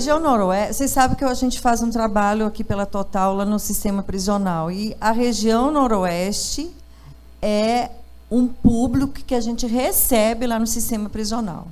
[0.00, 3.58] região noroeste, vocês sabem que a gente faz um trabalho aqui pela Total lá no
[3.58, 4.70] sistema prisional.
[4.70, 6.74] E a região noroeste
[7.42, 7.90] é
[8.30, 11.68] um público que a gente recebe lá no sistema prisional.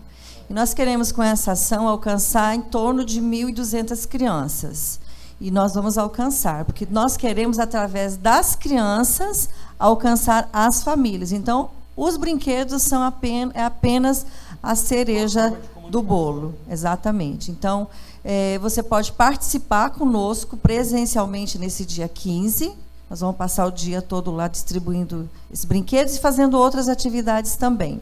[0.50, 5.00] E nós queremos, com essa ação, alcançar em torno de 1.200 crianças.
[5.40, 9.48] E nós vamos alcançar, porque nós queremos, através das crianças,
[9.78, 11.32] alcançar as famílias.
[11.32, 14.26] Então, os brinquedos são apenas, é apenas
[14.62, 15.56] a cereja
[15.88, 16.54] do bolo.
[16.70, 17.50] Exatamente.
[17.50, 17.88] Então,
[18.24, 22.72] é, você pode participar conosco presencialmente nesse dia 15.
[23.08, 28.00] Nós vamos passar o dia todo lá distribuindo esses brinquedos e fazendo outras atividades também.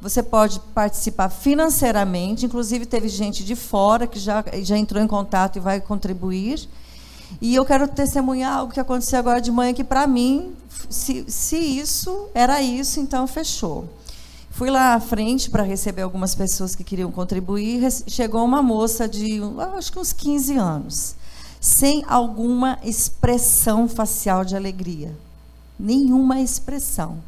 [0.00, 5.56] Você pode participar financeiramente, inclusive teve gente de fora que já, já entrou em contato
[5.56, 6.68] e vai contribuir.
[7.40, 10.54] E eu quero testemunhar algo que aconteceu agora de manhã, que para mim,
[10.90, 13.88] se, se isso era isso, então fechou.
[14.54, 17.86] Fui lá à frente para receber algumas pessoas que queriam contribuir.
[18.06, 19.40] Chegou uma moça de,
[19.76, 21.14] acho que uns 15 anos,
[21.60, 25.14] sem alguma expressão facial de alegria.
[25.78, 27.18] Nenhuma expressão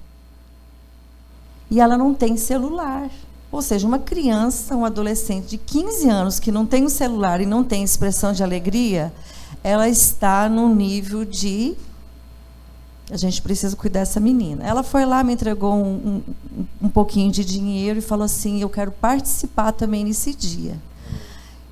[1.71, 3.11] e ela não tem celular.
[3.51, 7.47] Ou seja, uma criança, um adolescente de 15 anos que não tem um celular e
[7.47, 9.13] não tem expressão de alegria,
[9.63, 11.75] ela está num nível de.
[13.11, 14.67] A gente precisa cuidar dessa menina.
[14.67, 18.69] Ela foi lá, me entregou um, um, um pouquinho de dinheiro e falou assim: Eu
[18.69, 20.77] quero participar também nesse dia.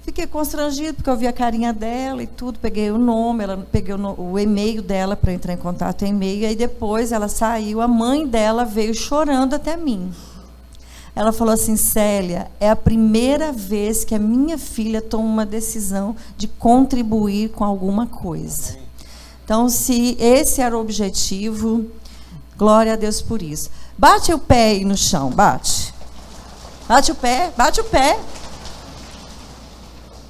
[0.02, 3.94] Fiquei constrangido porque eu vi a carinha dela e tudo, peguei o nome, ela peguei
[3.94, 7.80] o, o e-mail dela para entrar em contato em e-mail, e aí depois ela saiu,
[7.80, 10.12] a mãe dela veio chorando até mim.
[11.16, 16.14] Ela falou assim: Célia, é a primeira vez que a minha filha toma uma decisão
[16.36, 18.83] de contribuir com alguma coisa.
[19.44, 21.84] Então, se esse era o objetivo,
[22.56, 23.70] glória a Deus por isso.
[23.96, 25.92] Bate o pé aí no chão, bate.
[26.88, 28.18] Bate o pé, bate o pé.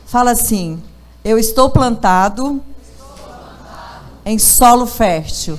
[0.05, 0.83] Fala assim:
[1.25, 2.61] Eu estou plantado,
[4.25, 5.59] em solo fértil.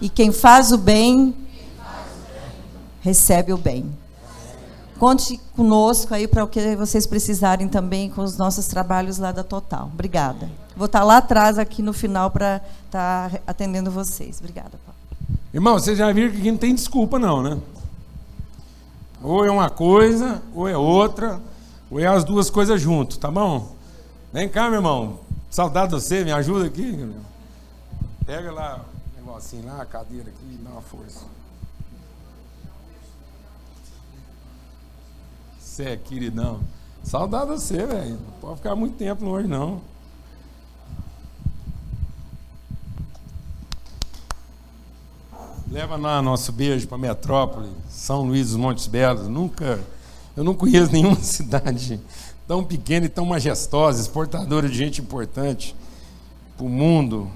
[0.00, 1.34] E quem faz o bem,
[3.00, 3.94] recebe o bem.
[4.98, 9.44] Conte conosco aí para o que vocês precisarem também com os nossos trabalhos lá da
[9.44, 9.90] Total.
[9.92, 10.63] Obrigada.
[10.76, 14.38] Vou estar lá atrás, aqui no final, para estar tá atendendo vocês.
[14.40, 14.98] Obrigada, Paulo.
[15.52, 17.60] Irmão, vocês já viram que aqui não tem desculpa, não, né?
[19.22, 21.40] Ou é uma coisa, ou é outra.
[21.90, 23.74] Ou é as duas coisas junto, tá bom?
[24.32, 25.20] Vem cá, meu irmão.
[25.48, 27.14] Saudade de você, me ajuda aqui.
[28.26, 31.24] Pega lá o negocinho lá, a cadeira aqui dá uma força.
[35.60, 36.60] Você é queridão.
[37.04, 38.10] Saudade de você, velho.
[38.10, 39.80] Não pode ficar muito tempo longe, não.
[45.74, 49.26] Leva lá nosso beijo para Metrópole, São Luís dos Montes Belos.
[49.26, 49.80] Nunca
[50.36, 52.00] eu não conheço nenhuma cidade
[52.46, 55.74] tão pequena e tão majestosa, exportadora de gente importante
[56.56, 57.28] para o mundo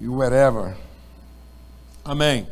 [0.00, 0.74] e wherever.
[2.02, 2.48] Amém.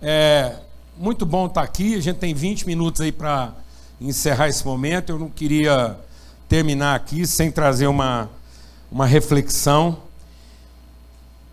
[0.00, 0.56] É
[0.96, 1.96] muito bom estar aqui.
[1.96, 3.52] A gente tem 20 minutos aí para
[4.00, 5.10] encerrar esse momento.
[5.10, 5.98] Eu não queria
[6.48, 8.30] terminar aqui sem trazer uma,
[8.90, 9.98] uma reflexão.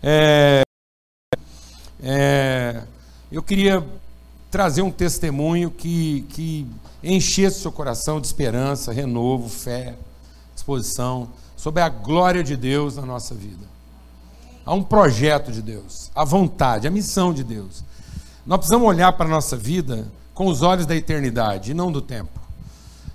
[0.02, 0.64] É,
[2.06, 2.82] é,
[3.32, 3.82] eu queria
[4.50, 6.66] trazer um testemunho que, que
[7.02, 9.94] enchesse seu coração de esperança, renovo, fé,
[10.54, 13.66] disposição sobre a glória de Deus na nossa vida.
[14.66, 17.82] Há um projeto de Deus, a vontade, a missão de Deus.
[18.46, 22.02] Nós precisamos olhar para a nossa vida com os olhos da eternidade e não do
[22.02, 22.38] tempo.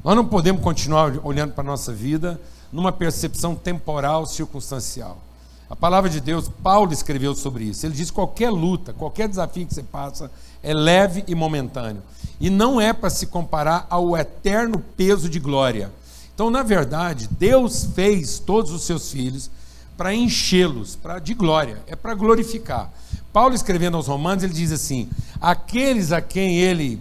[0.04, 2.42] Nós não podemos continuar olhando para a nossa vida
[2.72, 5.29] numa percepção temporal, circunstancial.
[5.70, 7.86] A palavra de Deus, Paulo escreveu sobre isso.
[7.86, 10.32] Ele diz: qualquer luta, qualquer desafio que você passa
[10.64, 12.02] é leve e momentâneo.
[12.40, 15.92] E não é para se comparar ao eterno peso de glória.
[16.34, 19.52] Então, na verdade, Deus fez todos os seus filhos
[19.96, 22.90] para enchê-los para de glória, é para glorificar.
[23.34, 25.08] Paulo escrevendo aos Romanos, ele diz assim:
[25.40, 27.00] aqueles a quem ele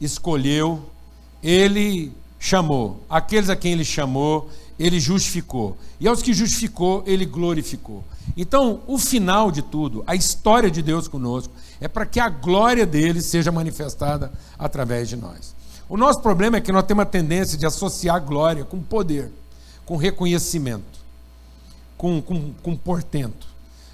[0.00, 0.82] escolheu,
[1.42, 3.00] ele chamou.
[3.08, 4.50] Aqueles a quem ele chamou,
[4.82, 5.76] ele justificou.
[6.00, 8.02] E aos que justificou, ele glorificou.
[8.36, 12.84] Então, o final de tudo, a história de Deus conosco, é para que a glória
[12.84, 15.54] dele seja manifestada através de nós.
[15.88, 19.30] O nosso problema é que nós temos a tendência de associar glória com poder,
[19.86, 20.98] com reconhecimento,
[21.96, 23.46] com, com, com portento.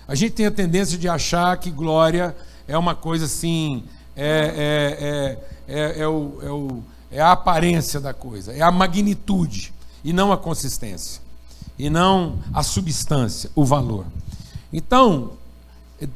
[0.07, 2.35] A gente tem a tendência de achar que glória
[2.67, 3.85] é uma coisa assim,
[4.17, 5.37] é,
[5.69, 9.77] é, é, é, é o, é, o, é a aparência da coisa, é a magnitude
[10.09, 11.21] e não a consistência,
[11.79, 14.07] e não a substância, o valor.
[14.73, 15.33] Então,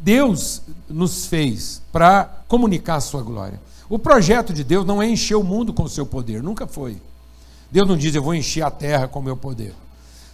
[0.01, 3.61] Deus nos fez para comunicar a sua glória.
[3.91, 6.97] O projeto de Deus não é encher o mundo com o seu poder, nunca foi.
[7.71, 9.75] Deus não diz, eu vou encher a terra com o meu poder.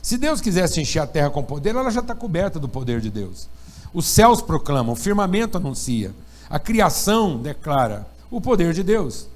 [0.01, 3.11] Se Deus quisesse encher a terra com poder, ela já está coberta do poder de
[3.11, 3.49] Deus.
[3.93, 6.15] Os céus proclamam, o firmamento anuncia,
[6.49, 9.27] a criação declara o poder de Deus.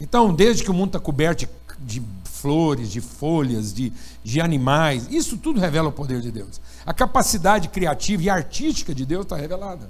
[0.00, 1.46] Então, desde que o mundo está coberto
[1.80, 2.02] de
[2.42, 3.92] flores, de folhas, de,
[4.24, 6.60] de animais, isso tudo revela o poder de Deus.
[6.84, 9.88] A capacidade criativa e artística de Deus está revelada.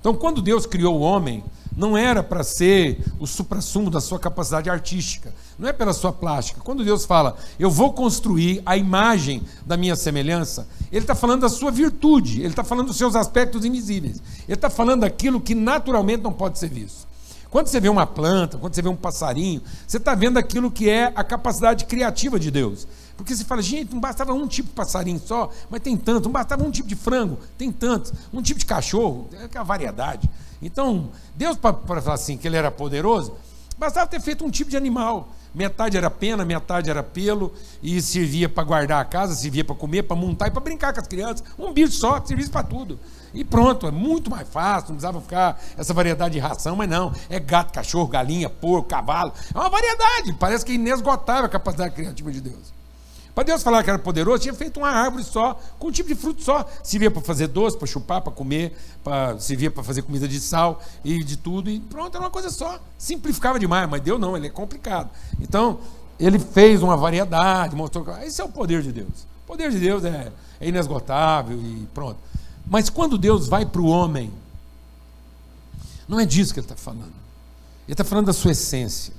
[0.00, 1.44] Então, quando Deus criou o homem,
[1.76, 6.60] não era para ser o suprassumo da sua capacidade artística, não é pela sua plástica.
[6.60, 11.48] Quando Deus fala, eu vou construir a imagem da minha semelhança, Ele está falando da
[11.48, 16.22] sua virtude, Ele está falando dos seus aspectos invisíveis, Ele está falando daquilo que naturalmente
[16.22, 17.06] não pode ser visto.
[17.52, 20.88] Quando você vê uma planta, quando você vê um passarinho, você está vendo aquilo que
[20.88, 22.88] é a capacidade criativa de Deus.
[23.14, 26.24] Porque você fala, gente, não bastava um tipo de passarinho só, mas tem tanto.
[26.24, 28.10] Não bastava um tipo de frango, tem tantos.
[28.32, 30.30] Um tipo de cachorro, é a variedade.
[30.62, 33.34] Então, Deus, para falar assim, que ele era poderoso,
[33.76, 35.28] bastava ter feito um tipo de animal.
[35.54, 37.52] Metade era pena, metade era pelo,
[37.82, 41.00] e servia para guardar a casa, servia para comer, para montar e para brincar com
[41.00, 41.44] as crianças.
[41.58, 42.98] Um bicho só, serviço para tudo.
[43.34, 47.12] E pronto, é muito mais fácil, não precisava ficar essa variedade de ração, mas não.
[47.28, 49.32] É gato, cachorro, galinha, porco, cavalo.
[49.54, 50.32] É uma variedade.
[50.34, 52.81] Parece que é inesgotável a capacidade criativa de Deus.
[53.34, 56.14] Para Deus falar que era poderoso, tinha feito uma árvore só, com um tipo de
[56.14, 56.68] fruto só.
[56.82, 60.82] Servia para fazer doce, para chupar, para comer, para, servia para fazer comida de sal
[61.02, 61.70] e de tudo.
[61.70, 62.78] E pronto, era uma coisa só.
[62.98, 65.08] Simplificava demais, mas Deus não, ele é complicado.
[65.40, 65.80] Então,
[66.20, 68.06] ele fez uma variedade, mostrou.
[68.18, 69.26] Esse é o poder de Deus.
[69.44, 70.30] O poder de Deus é,
[70.60, 72.18] é inesgotável e pronto.
[72.66, 74.30] Mas quando Deus vai para o homem,
[76.06, 77.14] não é disso que ele está falando.
[77.86, 79.14] Ele está falando da sua essência.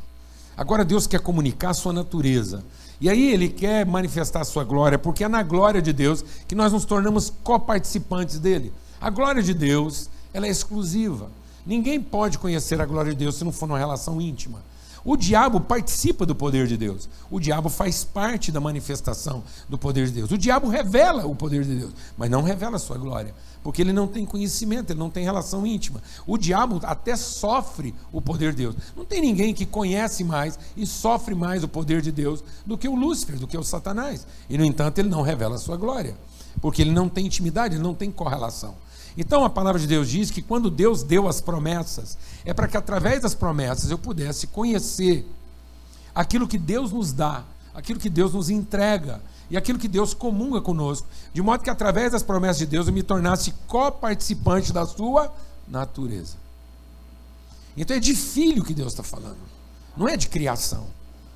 [0.56, 2.63] Agora Deus quer comunicar a sua natureza.
[3.03, 6.55] E aí ele quer manifestar a sua glória, porque é na glória de Deus que
[6.55, 8.71] nós nos tornamos coparticipantes dele.
[9.01, 11.29] A glória de Deus, ela é exclusiva.
[11.65, 14.63] Ninguém pode conhecer a glória de Deus se não for numa relação íntima.
[15.05, 17.09] O diabo participa do poder de Deus.
[17.29, 20.31] O diabo faz parte da manifestação do poder de Deus.
[20.31, 23.91] O diabo revela o poder de Deus, mas não revela a sua glória, porque ele
[23.91, 26.01] não tem conhecimento, ele não tem relação íntima.
[26.25, 28.75] O diabo até sofre o poder de Deus.
[28.95, 32.88] Não tem ninguém que conhece mais e sofre mais o poder de Deus do que
[32.88, 34.25] o Lúcifer, do que o Satanás.
[34.50, 36.15] E no entanto, ele não revela a sua glória,
[36.61, 38.75] porque ele não tem intimidade, ele não tem correlação.
[39.18, 42.77] Então a palavra de Deus diz que quando Deus deu as promessas, é para que
[42.77, 45.27] através das promessas eu pudesse conhecer
[46.15, 47.44] aquilo que Deus nos dá,
[47.74, 52.12] aquilo que Deus nos entrega e aquilo que Deus comunga conosco, de modo que através
[52.12, 55.31] das promessas de Deus eu me tornasse coparticipante da sua
[55.68, 56.38] natureza.
[57.77, 59.38] Então é de filho que Deus está falando,
[59.95, 60.88] não é de criação.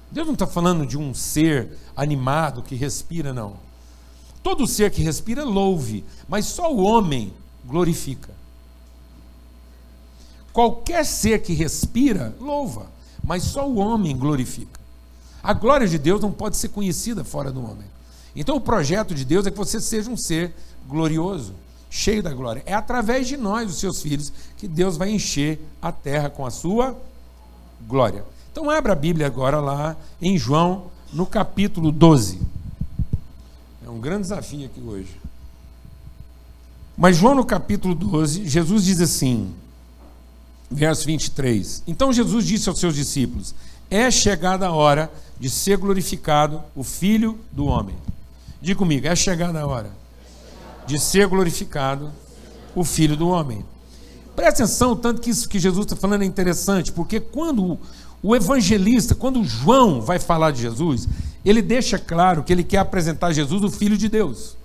[0.10, 3.58] Deus não está falando de um ser animado que respira, não.
[4.42, 7.34] Todo ser que respira louve, mas só o homem
[7.68, 8.32] glorifica.
[10.54, 12.88] Qualquer ser que respira, louva,
[13.24, 14.80] mas só o homem glorifica.
[15.44, 17.86] A glória de Deus não pode ser conhecida fora do homem.
[18.36, 20.54] Então o projeto de Deus é que você seja um ser
[20.88, 21.54] glorioso,
[21.90, 22.64] cheio da glória.
[22.66, 26.52] É através de nós, os seus filhos, que Deus vai encher a terra com a
[26.52, 26.98] sua
[27.88, 28.24] glória.
[28.52, 32.42] Então abra a Bíblia agora lá em João, no capítulo 12.
[33.86, 35.27] É um grande desafio aqui hoje.
[36.98, 39.54] Mas João no capítulo 12, Jesus diz assim,
[40.70, 41.84] verso 23.
[41.86, 43.54] Então Jesus disse aos seus discípulos:
[43.90, 47.96] É chegada a hora de ser glorificado o Filho do homem.
[48.62, 49.92] Diga comigo, é chegada a hora
[50.88, 52.12] de ser glorificado
[52.74, 53.64] o Filho do homem.
[54.36, 57.78] Presta atenção, tanto que isso que Jesus está falando é interessante, porque quando
[58.22, 61.08] o evangelista, quando João vai falar de Jesus,
[61.44, 64.56] ele deixa claro que ele quer apresentar Jesus, o Filho de Deus.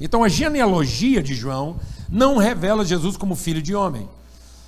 [0.00, 1.76] Então a genealogia de João
[2.08, 4.08] não revela Jesus como filho de homem.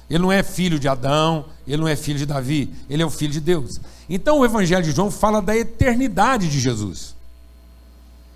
[0.09, 3.11] Ele não é filho de Adão, ele não é filho de Davi, ele é o
[3.11, 3.81] filho de Deus.
[4.09, 7.15] Então o Evangelho de João fala da eternidade de Jesus.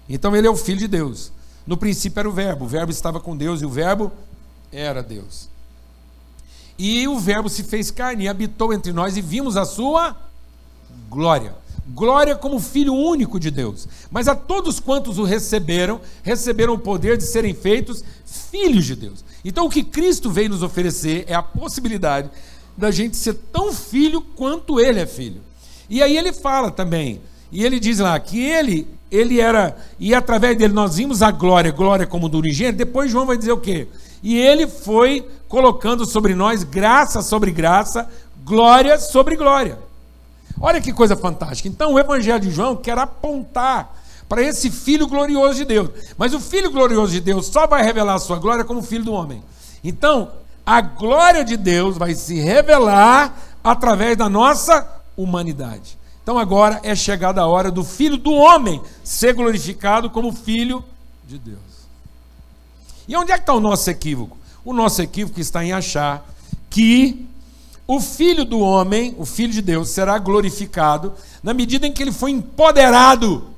[0.09, 1.33] Então ele é o filho de Deus.
[1.65, 4.11] No princípio era o Verbo, o Verbo estava com Deus e o Verbo
[4.73, 5.49] era Deus.
[6.77, 10.17] E o Verbo se fez carne e habitou entre nós e vimos a sua
[11.09, 13.89] glória glória como filho único de Deus.
[14.11, 19.25] Mas a todos quantos o receberam, receberam o poder de serem feitos filhos de Deus.
[19.45, 22.31] Então o que Cristo veio nos oferecer é a possibilidade
[22.77, 25.41] da gente ser tão filho quanto ele é filho.
[25.89, 30.57] E aí ele fala também, e ele diz lá que ele ele era e através
[30.57, 32.79] dele nós vimos a glória, glória como do unigênito.
[32.79, 33.89] Depois João vai dizer o quê?
[34.23, 38.09] E ele foi colocando sobre nós graça sobre graça,
[38.45, 39.90] glória sobre glória.
[40.59, 41.69] Olha que coisa fantástica.
[41.69, 43.95] Então, o Evangelho de João quer apontar
[44.29, 45.91] para esse Filho glorioso de Deus.
[46.17, 49.13] Mas o Filho glorioso de Deus só vai revelar a sua glória como Filho do
[49.13, 49.43] homem.
[49.83, 50.31] Então,
[50.65, 55.99] a glória de Deus vai se revelar através da nossa humanidade.
[56.23, 60.85] Então, agora é chegada a hora do filho do homem ser glorificado como filho
[61.27, 61.59] de Deus.
[63.09, 64.37] E onde é que está o nosso equívoco?
[64.65, 66.25] O nosso equívoco está em achar
[66.69, 67.27] que
[67.93, 72.13] o filho do homem, o filho de Deus, será glorificado na medida em que ele
[72.13, 73.49] foi empoderado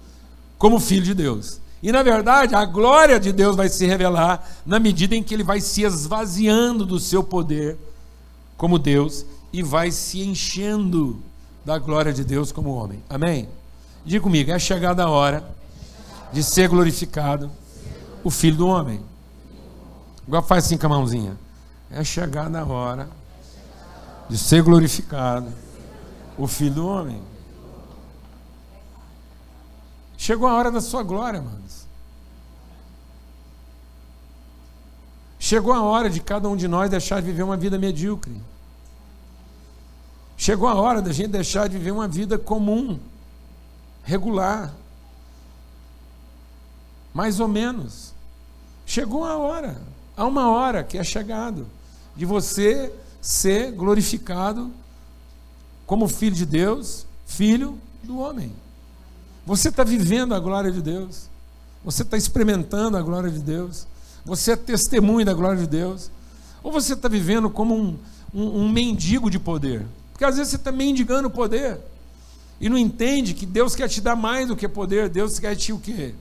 [0.57, 1.61] como filho de Deus.
[1.83, 5.43] E na verdade, a glória de Deus vai se revelar na medida em que ele
[5.43, 7.77] vai se esvaziando do seu poder
[8.57, 11.23] como Deus e vai se enchendo
[11.63, 13.05] da glória de Deus como homem.
[13.11, 13.51] Amém?
[14.03, 15.45] Diga comigo, é chegada a hora
[16.33, 17.51] de ser glorificado
[18.25, 19.03] o Filho do Homem.
[20.27, 21.37] Agora faz assim com a mãozinha.
[21.91, 23.22] É chegada a hora
[24.33, 25.53] de ser glorificado
[26.39, 27.23] o Filho do Homem.
[30.17, 31.85] Chegou a hora da sua glória, amados.
[35.39, 38.41] Chegou a hora de cada um de nós deixar de viver uma vida medíocre.
[40.35, 42.99] Chegou a hora da gente deixar de viver uma vida comum,
[44.03, 44.73] regular.
[47.13, 48.15] Mais ou menos.
[48.87, 49.77] Chegou a hora.
[50.17, 51.67] Há uma hora que é chegado
[52.17, 52.91] de você
[53.23, 54.71] ser glorificado
[55.87, 58.53] como filho de Deus, filho do homem.
[59.47, 61.31] Você está vivendo a glória de Deus.
[61.85, 63.87] Você está experimentando a glória de Deus.
[64.25, 66.11] Você é testemunho da glória de Deus.
[66.63, 67.99] Ou você está vivendo como um,
[68.35, 69.87] um, um mendigo de poder.
[70.13, 71.79] Porque às vezes você está mendigando poder.
[72.61, 75.09] E não entende que Deus quer te dar mais do que poder.
[75.09, 76.15] Deus quer te o quê?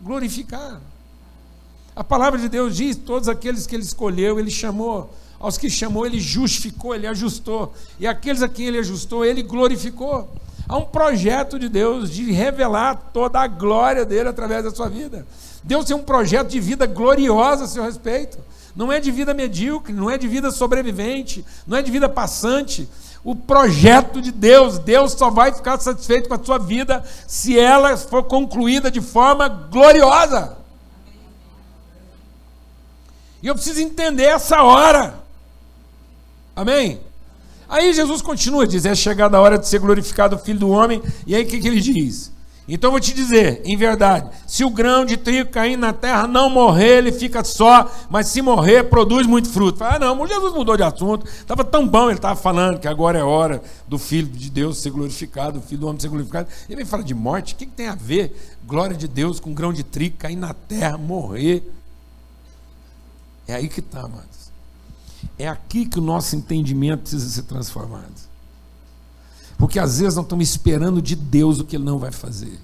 [0.00, 0.80] Glorificar.
[1.94, 5.12] A palavra de Deus diz: todos aqueles que ele escolheu, ele chamou.
[5.40, 7.72] Aos que chamou, ele justificou, ele ajustou.
[7.98, 10.30] E aqueles a quem ele ajustou, ele glorificou.
[10.68, 15.26] Há um projeto de Deus de revelar toda a glória dele através da sua vida.
[15.64, 18.38] Deus tem um projeto de vida gloriosa a seu respeito.
[18.76, 22.86] Não é de vida medíocre, não é de vida sobrevivente, não é de vida passante.
[23.24, 27.96] O projeto de Deus, Deus só vai ficar satisfeito com a sua vida se ela
[27.96, 30.56] for concluída de forma gloriosa.
[33.42, 35.29] E eu preciso entender essa hora.
[36.54, 37.00] Amém?
[37.68, 41.02] Aí Jesus continua, diz: É chegada a hora de ser glorificado o Filho do Homem.
[41.26, 42.32] E aí o que, que ele diz?
[42.72, 46.28] Então eu vou te dizer, em verdade, se o grão de trigo cair na terra
[46.28, 49.82] não morrer, ele fica só, mas se morrer, produz muito fruto.
[49.82, 53.24] Ah, não, Jesus mudou de assunto, estava tão bom, ele estava falando que agora é
[53.24, 56.48] hora do Filho de Deus ser glorificado, do Filho do Homem ser glorificado.
[56.68, 59.52] Ele vem falar de morte, o que, que tem a ver glória de Deus com
[59.52, 61.68] grão de trigo cair na terra, morrer?
[63.48, 64.39] É aí que está, amados.
[65.38, 68.28] É aqui que o nosso entendimento precisa ser transformado.
[69.58, 72.58] Porque às vezes nós estamos esperando de Deus o que Ele não vai fazer.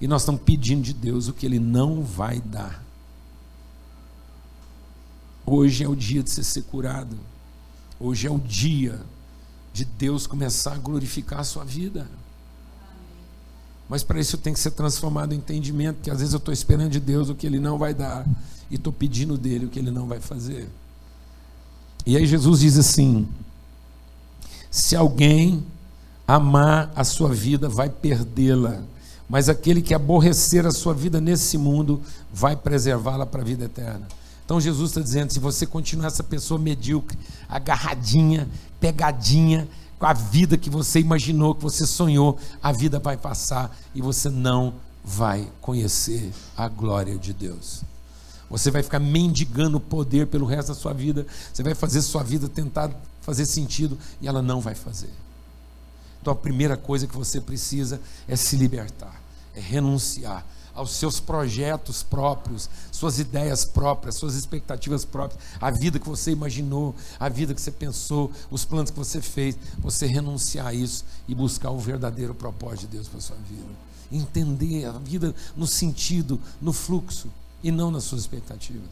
[0.00, 2.84] E nós estamos pedindo de Deus o que Ele não vai dar.
[5.46, 7.16] Hoje é o dia de você ser curado.
[8.00, 9.00] Hoje é o dia
[9.72, 12.08] de Deus começar a glorificar a sua vida.
[13.88, 16.90] Mas para isso tem que ser transformado em entendimento, que às vezes eu estou esperando
[16.90, 18.26] de Deus o que Ele não vai dar
[18.70, 20.68] e estou pedindo dele o que Ele não vai fazer.
[22.04, 23.28] E aí Jesus diz assim:
[24.70, 25.64] se alguém
[26.26, 28.82] amar a sua vida, vai perdê-la.
[29.28, 34.06] Mas aquele que aborrecer a sua vida nesse mundo, vai preservá-la para a vida eterna.
[34.44, 37.18] Então Jesus está dizendo: se você continuar essa pessoa medíocre,
[37.48, 38.48] agarradinha,
[38.80, 39.68] pegadinha,
[39.98, 44.28] com a vida que você imaginou, que você sonhou, a vida vai passar e você
[44.28, 47.84] não vai conhecer a glória de Deus.
[48.52, 51.26] Você vai ficar mendigando poder pelo resto da sua vida.
[51.52, 52.90] Você vai fazer sua vida tentar
[53.22, 55.08] fazer sentido e ela não vai fazer.
[56.20, 59.20] Então a primeira coisa que você precisa é se libertar,
[59.54, 60.44] é renunciar
[60.74, 66.94] aos seus projetos próprios, suas ideias próprias, suas expectativas próprias, a vida que você imaginou,
[67.18, 71.34] a vida que você pensou, os planos que você fez, você renunciar a isso e
[71.34, 73.68] buscar o verdadeiro propósito de Deus para a sua vida.
[74.10, 77.30] Entender a vida no sentido, no fluxo
[77.62, 78.90] e não nas suas expectativas.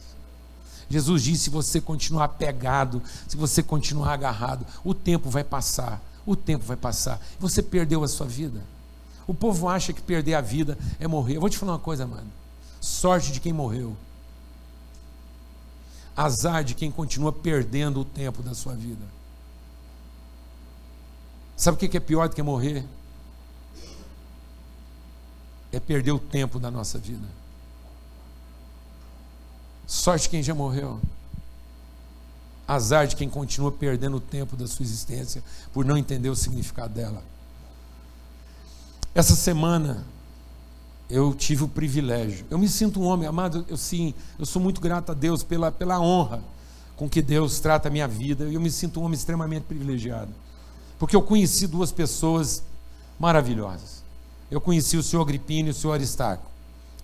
[0.91, 6.03] Jesus disse: se você continuar pegado, se você continuar agarrado, o tempo vai passar.
[6.27, 7.21] O tempo vai passar.
[7.39, 8.61] Você perdeu a sua vida.
[9.27, 11.37] O povo acha que perder a vida é morrer.
[11.37, 12.31] Eu vou te falar uma coisa, mano.
[12.81, 13.97] Sorte de quem morreu.
[16.17, 19.05] Azar de quem continua perdendo o tempo da sua vida.
[21.57, 22.85] Sabe o que é pior do que morrer?
[25.71, 27.40] É perder o tempo da nossa vida.
[29.91, 31.01] Sorte quem já morreu.
[32.67, 35.43] Azar de quem continua perdendo o tempo da sua existência
[35.73, 37.25] por não entender o significado dela.
[39.13, 40.07] Essa semana
[41.11, 42.47] eu tive o privilégio.
[42.49, 45.73] Eu me sinto um homem, amado, eu sim, eu sou muito grato a Deus pela,
[45.73, 46.41] pela honra
[46.95, 48.45] com que Deus trata a minha vida.
[48.45, 50.31] E eu me sinto um homem extremamente privilegiado.
[51.01, 52.63] Porque eu conheci duas pessoas
[53.19, 54.05] maravilhosas.
[54.53, 56.49] Eu conheci o senhor Agripino e o senhor Aristarco.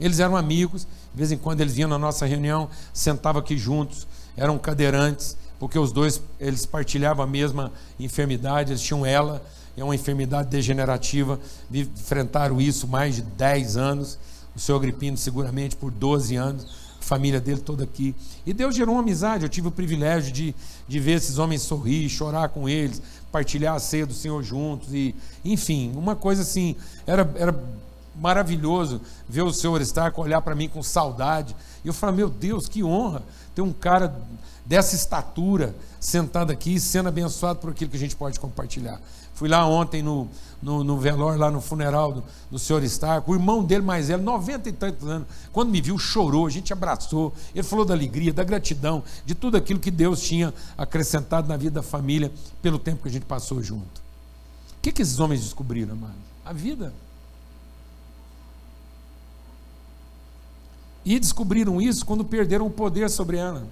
[0.01, 4.07] Eles eram amigos, de vez em quando eles vinham na nossa reunião, sentavam aqui juntos,
[4.37, 9.43] eram cadeirantes, porque os dois eles partilhavam a mesma enfermidade, eles tinham ela,
[9.77, 11.39] é uma enfermidade degenerativa,
[11.73, 14.19] enfrentaram isso mais de 10 anos,
[14.55, 16.67] o senhor Agripino seguramente por 12 anos,
[16.99, 18.15] a família dele toda aqui.
[18.47, 20.55] E Deus gerou uma amizade, eu tive o privilégio de,
[20.89, 25.15] de ver esses homens sorrir, chorar com eles, partilhar a ceia do Senhor juntos, e
[25.45, 26.75] enfim, uma coisa assim,
[27.07, 27.55] era, era
[28.21, 31.55] maravilhoso ver o senhor estar olhar para mim com saudade.
[31.85, 33.23] E eu falo, meu Deus, que honra
[33.55, 34.15] ter um cara
[34.65, 39.01] dessa estatura sentado aqui, sendo abençoado por aquilo que a gente pode compartilhar.
[39.35, 40.29] Fui lá ontem no,
[40.63, 44.23] no, no velório, lá no funeral do, do senhor Stark, o irmão dele mais velho,
[44.23, 48.33] 90 e tantos anos, quando me viu, chorou, a gente abraçou, ele falou da alegria,
[48.33, 52.33] da gratidão, de tudo aquilo que Deus tinha acrescentado na vida da família
[52.63, 54.01] pelo tempo que a gente passou junto.
[54.79, 56.15] O que, que esses homens descobriram, amado?
[56.45, 56.93] A vida.
[61.07, 63.65] E descobriram isso quando perderam o poder sobre ela.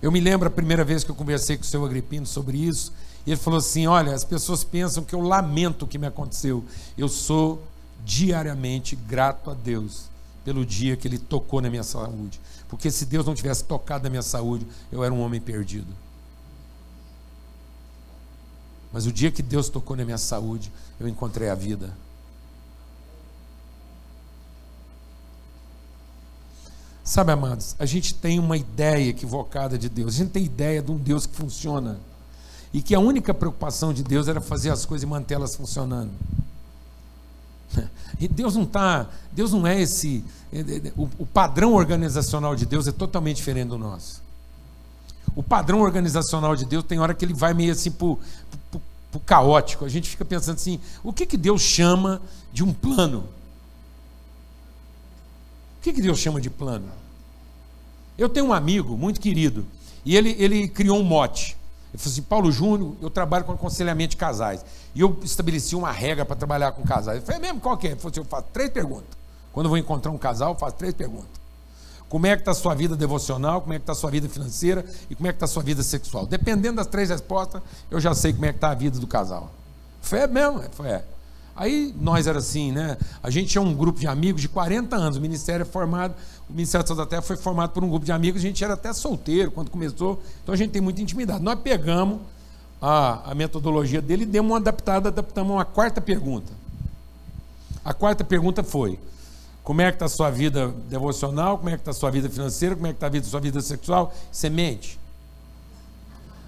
[0.00, 2.92] Eu me lembro a primeira vez que eu conversei com o seu Agripino sobre isso,
[3.26, 6.64] e ele falou assim: Olha, as pessoas pensam que eu lamento o que me aconteceu.
[6.96, 7.60] Eu sou
[8.04, 10.04] diariamente grato a Deus
[10.44, 12.40] pelo dia que Ele tocou na minha saúde.
[12.68, 15.92] Porque se Deus não tivesse tocado na minha saúde, eu era um homem perdido.
[18.92, 20.70] Mas o dia que Deus tocou na minha saúde,
[21.00, 21.96] eu encontrei a vida.
[27.04, 30.14] Sabe, amados, a gente tem uma ideia equivocada de Deus.
[30.14, 32.00] A gente tem ideia de um Deus que funciona.
[32.72, 36.10] E que a única preocupação de Deus era fazer as coisas e mantê-las funcionando.
[38.18, 42.64] E Deus não está, Deus não é esse, é, é, é, o, padrão organizacional de
[42.64, 44.22] Deus é totalmente diferente do nosso.
[45.34, 49.84] O padrão organizacional de Deus tem hora que ele vai meio assim para o caótico.
[49.84, 53.24] A gente fica pensando assim, o que, que Deus chama de um plano?
[55.84, 56.88] Que, que Deus chama de plano?
[58.16, 59.66] Eu tenho um amigo muito querido,
[60.02, 61.56] e ele, ele criou um mote.
[61.92, 64.64] Ele falou assim: Paulo Júnior, eu trabalho com aconselhamento de casais.
[64.94, 67.18] E eu estabeleci uma regra para trabalhar com casais.
[67.20, 67.90] Eu falei: é mesmo, qual que é?
[67.90, 69.10] Ele falou assim: eu faço três perguntas.
[69.52, 71.28] Quando eu vou encontrar um casal, eu faço três perguntas.
[72.08, 74.28] Como é que está a sua vida devocional, como é que está a sua vida
[74.28, 76.26] financeira e como é que está a sua vida sexual?
[76.26, 79.50] Dependendo das três respostas, eu já sei como é que está a vida do casal.
[80.00, 80.62] Foi é mesmo?
[80.72, 81.04] Foi é.
[81.56, 82.96] Aí nós era assim, né?
[83.22, 85.16] A gente tinha um grupo de amigos de 40 anos.
[85.16, 86.14] O ministério é formado,
[86.48, 88.40] o Ministério da Terra foi formado por um grupo de amigos.
[88.40, 91.42] A gente era até solteiro quando começou, então a gente tem muita intimidade.
[91.42, 92.20] Nós pegamos
[92.82, 96.52] a, a metodologia dele e demos uma adaptada, adaptamos uma quarta pergunta.
[97.84, 98.98] A quarta pergunta foi:
[99.62, 101.58] como é que está a sua vida devocional?
[101.58, 102.74] Como é que está a sua vida financeira?
[102.74, 104.12] Como é que está a vida, sua vida sexual?
[104.32, 104.98] Semente.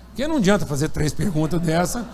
[0.09, 2.09] Porque não adianta fazer três perguntas dessa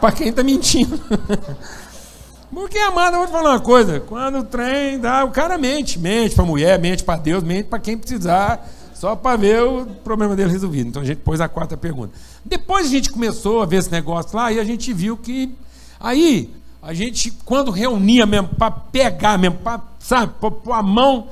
[0.00, 0.98] para quem está mentindo.
[2.52, 5.98] Porque, amado, eu vou te falar uma coisa: quando o trem dá, o cara mente,
[5.98, 10.34] mente para mulher, mente para Deus, mente para quem precisar, só para ver o problema
[10.34, 10.88] dele resolvido.
[10.88, 12.12] Então a gente pôs a quarta pergunta.
[12.44, 15.54] Depois a gente começou a ver esse negócio lá e a gente viu que.
[16.00, 16.50] Aí,
[16.82, 21.28] a gente, quando reunia mesmo, para pegar mesmo, para, sabe, pôr a mão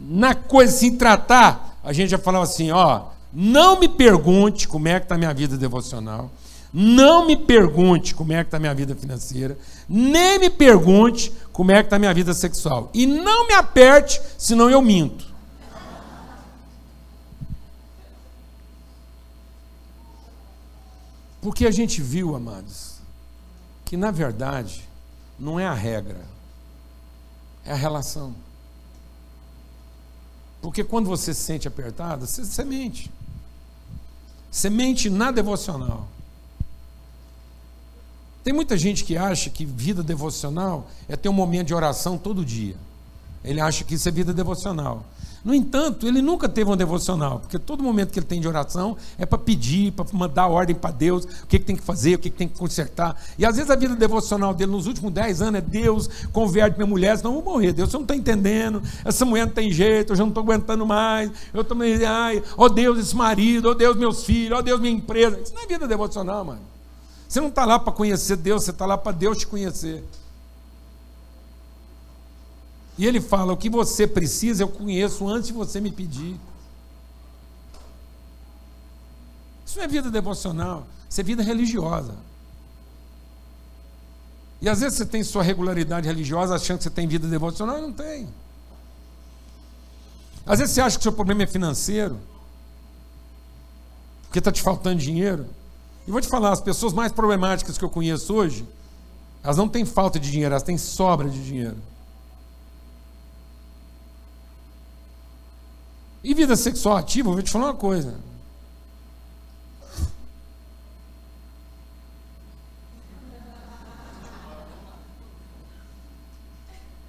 [0.00, 3.02] na coisa assim, tratar, a gente já falava assim: ó,
[3.32, 6.30] não me pergunte como é que está a minha vida devocional.
[6.72, 11.70] Não me pergunte como é que está a minha vida financeira, nem me pergunte como
[11.70, 12.90] é que está a minha vida sexual.
[12.94, 15.32] E não me aperte, senão eu minto.
[21.42, 23.00] Porque a gente viu, amados,
[23.84, 24.88] que na verdade
[25.38, 26.24] não é a regra,
[27.66, 28.34] é a relação.
[30.62, 33.12] Porque quando você se sente apertado, você, você mente.
[34.50, 36.08] Você mente na devocional.
[38.42, 42.44] Tem muita gente que acha que vida devocional é ter um momento de oração todo
[42.44, 42.74] dia.
[43.44, 45.04] Ele acha que isso é vida devocional.
[45.44, 48.96] No entanto, ele nunca teve um devocional, porque todo momento que ele tem de oração
[49.18, 52.18] é para pedir, para mandar ordem para Deus, o que, que, tem que fazer, o
[52.20, 53.20] que, que, tem que consertar.
[53.36, 56.86] E às vezes a vida devocional dele nos últimos dez anos é Deus, converte minha
[56.86, 57.72] mulher, senão eu vou morrer.
[57.72, 60.86] Deus, você não está entendendo, essa mulher não tem jeito, eu já não estou aguentando
[60.86, 61.76] mais, eu estou
[62.08, 64.94] ai, ó oh Deus, esse marido, ó oh Deus, meus filhos, ó oh Deus, minha
[64.94, 65.40] empresa.
[65.40, 66.71] Isso não é vida devocional, mano.
[67.32, 70.04] Você não está lá para conhecer Deus, você está lá para Deus te conhecer.
[72.98, 76.38] E ele fala: o que você precisa eu conheço antes de você me pedir.
[79.64, 82.14] Isso não é vida devocional, isso é vida religiosa.
[84.60, 87.94] E às vezes você tem sua regularidade religiosa achando que você tem vida devocional, não
[87.94, 88.28] tem.
[90.44, 92.20] Às vezes você acha que o seu problema é financeiro,
[94.24, 95.46] porque está te faltando dinheiro.
[96.06, 98.66] E vou te falar, as pessoas mais problemáticas que eu conheço hoje,
[99.42, 101.76] elas não têm falta de dinheiro, elas têm sobra de dinheiro.
[106.24, 108.14] E vida sexual ativa, eu vou te falar uma coisa.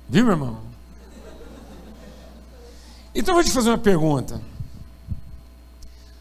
[0.10, 0.60] Viu, meu irmão?
[3.16, 4.42] Então eu vou te fazer uma pergunta.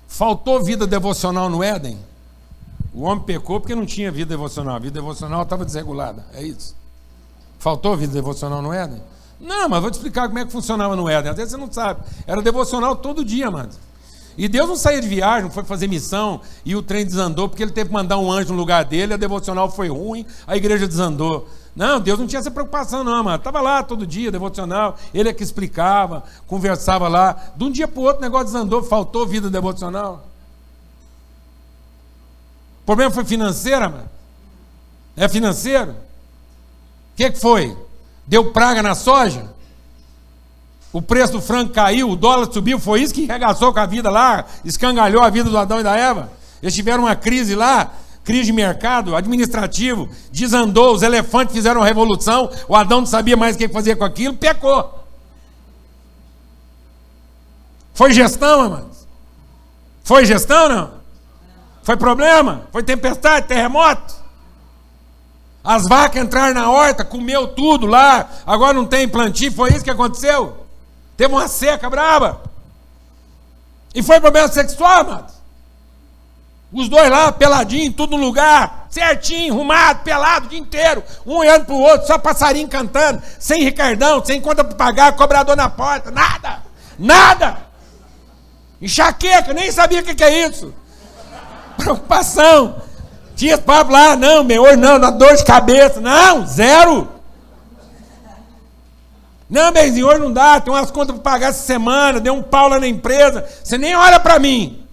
[0.07, 1.99] Faltou vida devocional no Éden?
[2.95, 4.77] O homem pecou porque não tinha vida devocional.
[4.77, 6.25] A vida devocional estava desregulada.
[6.35, 6.77] É isso.
[7.59, 9.03] Faltou vida devocional no Éden?
[9.41, 11.31] Não, mas vou te explicar como é que funcionava no Éden.
[11.31, 12.03] Às vezes você não sabe.
[12.27, 13.71] Era devocional todo dia, mano.
[14.37, 17.71] E Deus não saía de viagem, foi fazer missão e o trem desandou porque ele
[17.71, 21.47] teve que mandar um anjo no lugar dele, a devocional foi ruim, a igreja desandou.
[21.77, 23.37] Não, Deus não tinha essa preocupação, não, mano.
[23.37, 27.37] Estava lá todo dia, devocional, ele é que explicava, conversava lá.
[27.57, 30.32] De um dia para o outro o negócio desandou, faltou vida devocional.
[32.83, 34.11] O problema foi financeiro, mano.
[35.17, 35.93] É financeiro?
[35.93, 37.77] O que, que foi?
[38.27, 39.53] Deu praga na soja?
[40.93, 44.11] O preço do frango caiu, o dólar subiu, foi isso que regaçou com a vida
[44.11, 46.31] lá, escangalhou a vida do Adão e da Eva.
[46.63, 47.93] Eles tiveram uma crise lá,
[48.23, 53.59] crise de mercado, administrativo, desandou, os elefantes fizeram revolução, o Adão não sabia mais o
[53.59, 55.03] que fazer com aquilo, pecou.
[57.95, 59.07] Foi gestão, amados?
[60.05, 61.02] Foi gestão, não?
[61.83, 62.63] Foi problema?
[62.71, 64.15] Foi tempestade, terremoto?
[65.65, 69.91] As vacas entraram na horta, comeu tudo lá, agora não tem plantio, foi isso que
[69.91, 70.67] aconteceu?
[71.17, 72.43] Teve uma seca brava.
[73.95, 75.33] E foi problema sexual, amado.
[76.73, 81.67] Os dois lá, peladinho, tudo no lugar, certinho, arrumado, pelado o dia inteiro, um olhando
[81.67, 86.11] para o outro, só passarinho cantando, sem Ricardão, sem conta para pagar, cobrador na porta,
[86.11, 86.63] nada,
[86.99, 87.59] nada.
[88.81, 90.75] Enxaqueca, nem sabia o que, que é isso.
[91.77, 92.77] Preocupação.
[93.35, 96.01] Tinha papo lá, não, meu, hoje não, dá dor de cabeça.
[96.01, 97.09] Não, zero.
[99.49, 102.69] Não, Benzinho, hoje não dá, tem umas contas para pagar essa semana, deu um pau
[102.69, 103.47] lá na empresa.
[103.63, 104.87] Você nem olha para mim.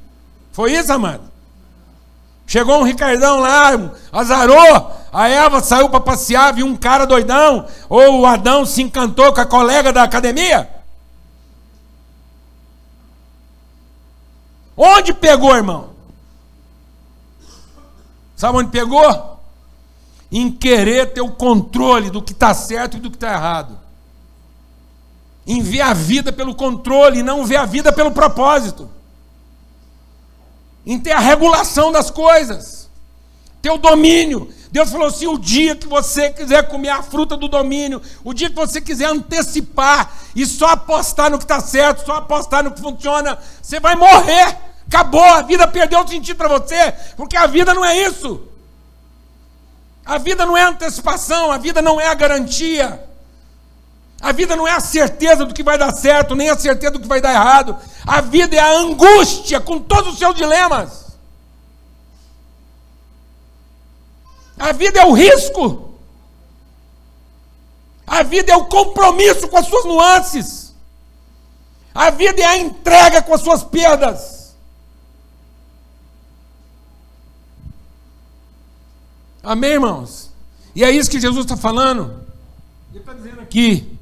[0.51, 1.21] Foi isso, amado?
[2.45, 3.69] Chegou um Ricardão lá,
[4.11, 4.91] azarou.
[5.13, 7.67] A Eva saiu para passear, viu um cara doidão.
[7.87, 10.67] Ou o Adão se encantou com a colega da academia.
[14.75, 15.88] Onde pegou, irmão?
[18.39, 19.39] Sabe onde pegou?
[20.31, 23.77] Em querer ter o controle do que está certo e do que está errado
[25.49, 28.87] em ver a vida pelo controle, e não ver a vida pelo propósito.
[30.85, 32.87] Em ter a regulação das coisas,
[33.59, 34.53] ter o domínio.
[34.71, 38.47] Deus falou assim: o dia que você quiser comer a fruta do domínio, o dia
[38.47, 42.79] que você quiser antecipar e só apostar no que está certo, só apostar no que
[42.79, 44.68] funciona, você vai morrer.
[44.89, 48.41] Acabou, a vida perdeu o sentido para você, porque a vida não é isso.
[50.03, 53.07] A vida não é antecipação, a vida não é a garantia.
[54.19, 56.99] A vida não é a certeza do que vai dar certo, nem a certeza do
[56.99, 57.77] que vai dar errado.
[58.05, 61.05] A vida é a angústia com todos os seus dilemas.
[64.57, 65.93] A vida é o risco.
[68.07, 70.73] A vida é o compromisso com as suas nuances.
[71.93, 74.38] A vida é a entrega com as suas perdas.
[79.43, 80.29] Amém, irmãos?
[80.75, 82.13] E é isso que Jesus está falando.
[82.91, 83.97] Ele está dizendo aqui.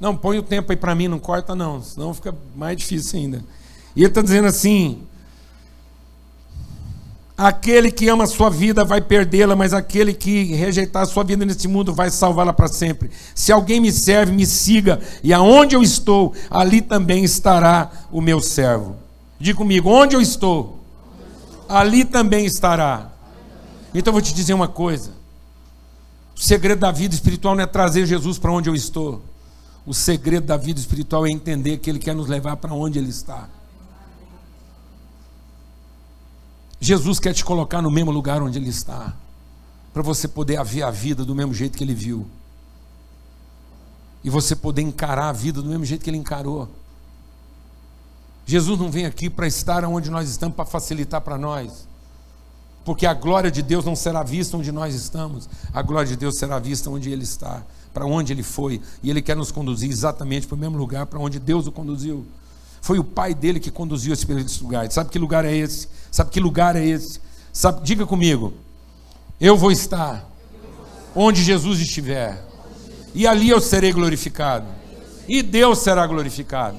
[0.00, 3.44] Não, põe o tempo aí para mim, não corta não, senão fica mais difícil ainda.
[3.96, 5.02] E ele está dizendo assim:
[7.36, 11.44] aquele que ama a sua vida vai perdê-la, mas aquele que rejeitar a sua vida
[11.44, 13.10] nesse mundo vai salvá-la para sempre.
[13.34, 18.40] Se alguém me serve, me siga, e aonde eu estou, ali também estará o meu
[18.40, 18.96] servo.
[19.40, 20.78] Diga comigo, onde eu estou,
[21.68, 23.12] ali também estará.
[23.94, 25.12] Então eu vou te dizer uma coisa:
[26.36, 29.22] o segredo da vida espiritual não é trazer Jesus para onde eu estou.
[29.86, 33.08] O segredo da vida espiritual é entender que Ele quer nos levar para onde Ele
[33.08, 33.48] está.
[36.80, 39.16] Jesus quer te colocar no mesmo lugar onde Ele está,
[39.92, 42.26] para você poder ver a vida do mesmo jeito que Ele viu,
[44.22, 46.68] e você poder encarar a vida do mesmo jeito que Ele encarou.
[48.46, 51.88] Jesus não vem aqui para estar onde nós estamos para facilitar para nós,
[52.88, 56.38] porque a glória de Deus não será vista onde nós estamos, a glória de Deus
[56.38, 60.46] será vista onde Ele está para onde ele foi, e ele quer nos conduzir exatamente
[60.46, 62.24] para o mesmo lugar para onde Deus o conduziu.
[62.80, 64.26] Foi o pai dele que conduziu esse
[64.62, 64.90] lugar.
[64.90, 65.86] Sabe que lugar é esse?
[66.10, 67.20] Sabe que lugar é esse?
[67.52, 68.54] Sabe, diga comigo.
[69.38, 70.26] Eu vou estar
[71.14, 72.42] onde Jesus estiver.
[73.14, 74.66] E ali eu serei glorificado.
[75.28, 76.78] E Deus será glorificado.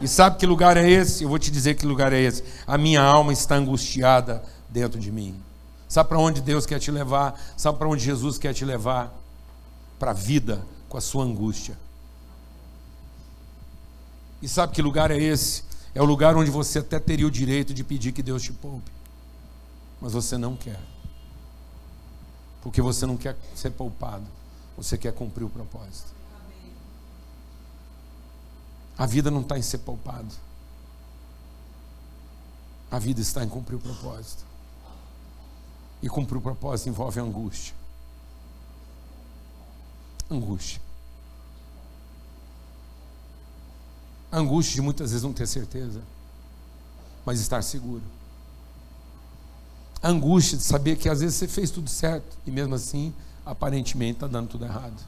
[0.00, 1.22] E sabe que lugar é esse?
[1.22, 2.42] Eu vou te dizer que lugar é esse.
[2.66, 4.42] A minha alma está angustiada
[4.76, 5.40] dentro de mim.
[5.88, 7.40] Sabe para onde Deus quer te levar?
[7.56, 9.10] Sabe para onde Jesus quer te levar?
[9.98, 11.78] Para a vida com a sua angústia.
[14.42, 15.64] E sabe que lugar é esse?
[15.94, 18.90] É o lugar onde você até teria o direito de pedir que Deus te poupe.
[19.98, 20.78] Mas você não quer.
[22.60, 24.26] Porque você não quer ser poupado.
[24.76, 26.14] Você quer cumprir o propósito.
[28.98, 30.34] A vida não está em ser poupado.
[32.90, 34.44] A vida está em cumprir o propósito.
[36.02, 37.74] E cumprir o propósito envolve angústia.
[40.30, 40.80] Angústia.
[44.32, 46.02] angústia de muitas vezes não ter certeza,
[47.24, 48.02] mas estar seguro.
[50.02, 54.26] Angústia de saber que às vezes você fez tudo certo e mesmo assim, aparentemente, está
[54.26, 55.02] dando tudo errado.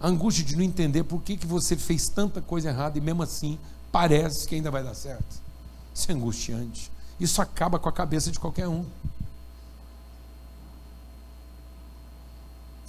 [0.00, 3.58] Angústia de não entender por que, que você fez tanta coisa errada e mesmo assim
[3.90, 5.40] parece que ainda vai dar certo.
[5.94, 6.90] Isso é angustiante.
[7.20, 8.84] Isso acaba com a cabeça de qualquer um.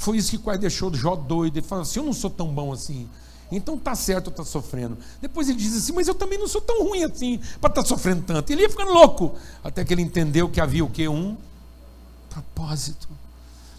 [0.04, 1.58] Foi isso que quase deixou Jó doido.
[1.58, 3.08] Ele falou assim: Eu não sou tão bom assim.
[3.52, 4.98] Então tá certo estar tá sofrendo.
[5.22, 7.86] Depois ele diz assim, mas eu também não sou tão ruim assim para estar tá
[7.86, 8.52] sofrendo tanto.
[8.52, 9.36] Ele ia ficando louco.
[9.64, 11.08] Até que ele entendeu que havia o que?
[11.08, 11.38] Um
[12.30, 13.08] propósito.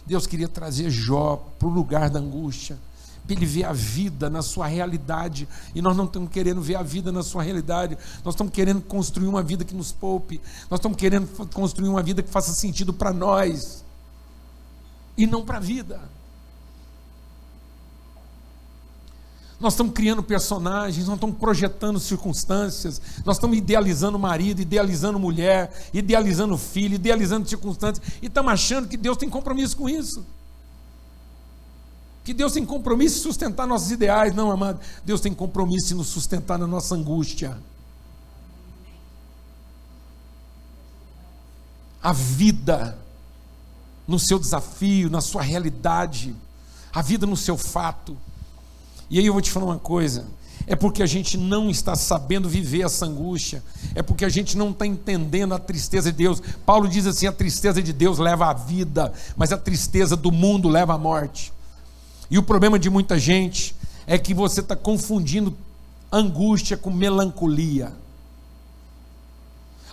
[0.06, 2.78] Deus queria trazer Jó para o lugar da angústia.
[3.26, 5.48] Para ele ver a vida na sua realidade.
[5.74, 7.98] E nós não estamos querendo ver a vida na sua realidade.
[8.24, 10.40] Nós estamos querendo construir uma vida que nos poupe.
[10.70, 13.82] Nós estamos querendo construir uma vida que faça sentido para nós.
[15.16, 16.13] E não para a vida.
[19.60, 26.58] Nós estamos criando personagens, nós estamos projetando circunstâncias, nós estamos idealizando marido, idealizando mulher, idealizando
[26.58, 30.24] filho, idealizando circunstâncias, e estamos achando que Deus tem compromisso com isso.
[32.24, 34.34] Que Deus tem compromisso em sustentar nossos ideais.
[34.34, 37.56] Não, amado, Deus tem compromisso em nos sustentar na nossa angústia.
[42.02, 42.98] A vida
[44.06, 46.34] no seu desafio, na sua realidade,
[46.92, 48.16] a vida no seu fato.
[49.14, 50.24] E aí eu vou te falar uma coisa:
[50.66, 53.62] é porque a gente não está sabendo viver essa angústia,
[53.94, 56.42] é porque a gente não está entendendo a tristeza de Deus.
[56.66, 60.68] Paulo diz assim: a tristeza de Deus leva à vida, mas a tristeza do mundo
[60.68, 61.52] leva à morte.
[62.28, 65.56] E o problema de muita gente é que você está confundindo
[66.10, 67.92] angústia com melancolia.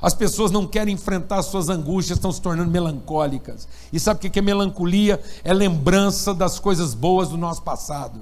[0.01, 3.67] As pessoas não querem enfrentar suas angústias, estão se tornando melancólicas.
[3.93, 5.21] E sabe o que é melancolia?
[5.43, 8.19] É lembrança das coisas boas do nosso passado.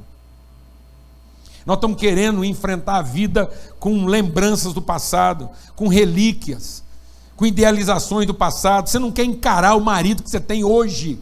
[1.65, 6.83] Nós estamos querendo enfrentar a vida com lembranças do passado, com relíquias,
[7.35, 8.89] com idealizações do passado.
[8.89, 11.19] Você não quer encarar o marido que você tem hoje.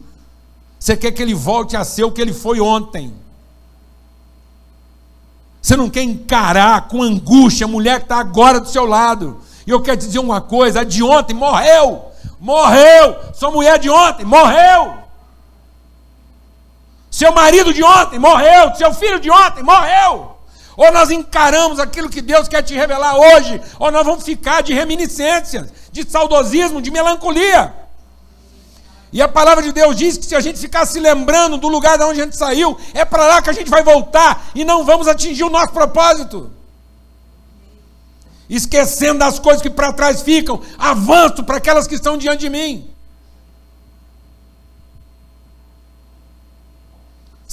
[0.78, 3.12] Você quer que ele volte a ser o que ele foi ontem.
[5.60, 9.40] Você não quer encarar com angústia a mulher que está agora do seu lado.
[9.66, 12.06] E eu quero te dizer uma coisa: a de ontem morreu.
[12.40, 13.16] Morreu.
[13.34, 15.07] Sua mulher de ontem morreu.
[17.18, 20.36] Seu marido de ontem morreu, seu filho de ontem morreu.
[20.76, 24.72] Ou nós encaramos aquilo que Deus quer te revelar hoje, ou nós vamos ficar de
[24.72, 27.74] reminiscências, de saudosismo, de melancolia.
[29.12, 31.98] E a palavra de Deus diz que se a gente ficar se lembrando do lugar
[31.98, 34.84] de onde a gente saiu, é para lá que a gente vai voltar e não
[34.84, 36.52] vamos atingir o nosso propósito.
[38.48, 42.88] Esquecendo das coisas que para trás ficam, avanço para aquelas que estão diante de mim.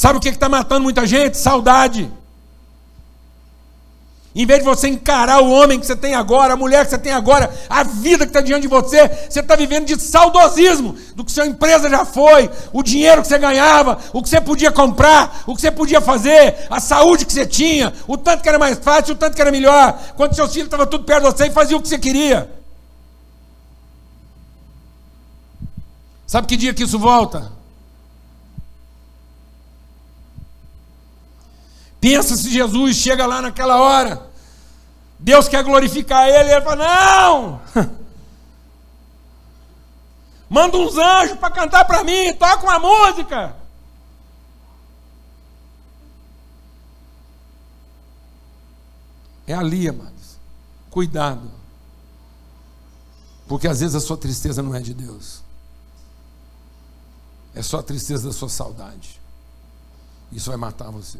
[0.05, 1.35] Sabe o que está matando muita gente?
[1.35, 2.11] Saudade.
[4.35, 6.99] Em vez de você encarar o homem que você tem agora, a mulher que você
[6.99, 11.25] tem agora, a vida que está diante de você, você está vivendo de saudosismo do
[11.25, 15.41] que sua empresa já foi, o dinheiro que você ganhava, o que você podia comprar,
[15.47, 18.77] o que você podia fazer, a saúde que você tinha, o tanto que era mais
[18.77, 21.51] fácil, o tanto que era melhor, quando seus filhos estavam tudo perto de você e
[21.51, 22.47] fazia o que você queria.
[26.27, 27.54] Sabe que dia que isso volta?
[32.05, 34.29] Pensa se Jesus chega lá naquela hora.
[35.17, 37.61] Deus quer glorificar ele, ele fala: Não!
[40.47, 43.55] Manda uns anjos para cantar para mim, toca uma música.
[49.47, 50.37] É ali, amados.
[50.91, 51.49] Cuidado.
[53.47, 55.41] Porque às vezes a sua tristeza não é de Deus.
[57.55, 59.19] É só a tristeza da sua saudade.
[60.31, 61.17] Isso vai matar você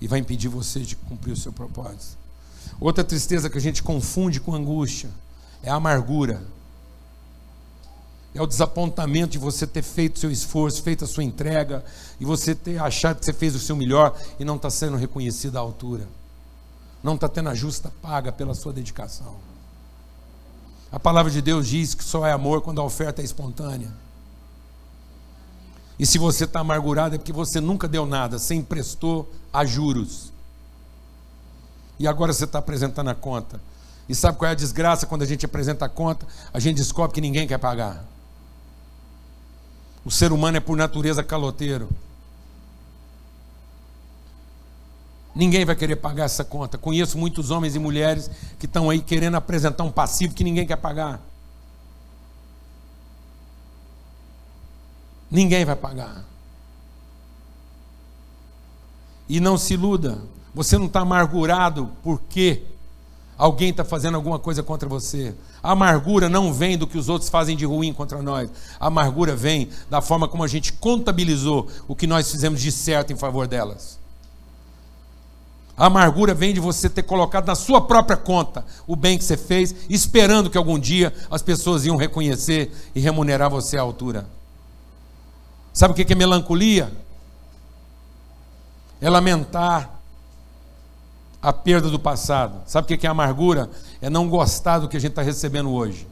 [0.00, 2.16] e vai impedir você de cumprir o seu propósito.
[2.80, 5.10] Outra tristeza que a gente confunde com angústia
[5.62, 6.42] é a amargura.
[8.34, 11.84] É o desapontamento de você ter feito seu esforço, feito a sua entrega,
[12.20, 15.56] e você ter achado que você fez o seu melhor e não está sendo reconhecido
[15.56, 16.06] à altura.
[17.02, 19.36] Não está tendo a justa paga pela sua dedicação.
[20.90, 23.92] A palavra de Deus diz que só é amor quando a oferta é espontânea.
[25.98, 30.32] E se você está amargurado é porque você nunca deu nada, você emprestou a juros.
[31.98, 33.60] E agora você está apresentando a conta.
[34.08, 36.26] E sabe qual é a desgraça quando a gente apresenta a conta?
[36.52, 38.04] A gente descobre que ninguém quer pagar.
[40.04, 41.88] O ser humano é por natureza caloteiro.
[45.34, 46.78] Ninguém vai querer pagar essa conta.
[46.78, 50.76] Conheço muitos homens e mulheres que estão aí querendo apresentar um passivo que ninguém quer
[50.76, 51.20] pagar.
[55.30, 56.24] Ninguém vai pagar.
[59.28, 60.18] E não se iluda,
[60.54, 62.62] você não está amargurado porque
[63.36, 65.34] alguém está fazendo alguma coisa contra você.
[65.62, 68.50] A amargura não vem do que os outros fazem de ruim contra nós.
[68.80, 73.12] A amargura vem da forma como a gente contabilizou o que nós fizemos de certo
[73.12, 73.98] em favor delas.
[75.76, 79.36] A amargura vem de você ter colocado na sua própria conta o bem que você
[79.36, 84.37] fez, esperando que algum dia as pessoas iam reconhecer e remunerar você à altura.
[85.78, 86.92] Sabe o que é melancolia?
[89.00, 89.88] É lamentar
[91.40, 92.60] a perda do passado.
[92.66, 93.70] Sabe o que é amargura?
[94.00, 96.04] É não gostar do que a gente está recebendo hoje.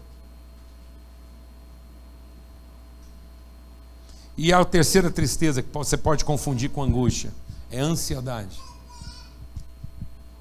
[4.36, 7.32] E a terceira tristeza que você pode confundir com angústia
[7.68, 8.60] é ansiedade.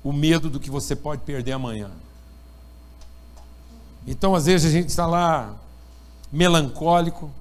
[0.04, 1.90] O medo do que você pode perder amanhã.
[4.06, 5.52] Então, às vezes, a gente está lá
[6.32, 7.32] melancólico,